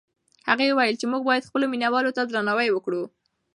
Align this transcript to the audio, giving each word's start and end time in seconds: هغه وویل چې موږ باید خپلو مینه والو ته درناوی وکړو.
هغه 0.47 0.63
وویل 0.67 0.95
چې 1.01 1.05
موږ 1.11 1.21
باید 1.29 1.47
خپلو 1.49 1.65
مینه 1.71 1.87
والو 1.91 2.15
ته 2.17 2.21
درناوی 2.23 2.69
وکړو. 2.71 3.03